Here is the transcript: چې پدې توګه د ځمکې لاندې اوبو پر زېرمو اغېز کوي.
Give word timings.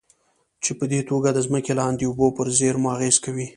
چې 0.63 0.71
پدې 0.79 0.99
توګه 1.09 1.29
د 1.33 1.39
ځمکې 1.47 1.73
لاندې 1.79 2.03
اوبو 2.07 2.27
پر 2.37 2.47
زېرمو 2.57 2.87
اغېز 2.95 3.17
کوي. 3.25 3.47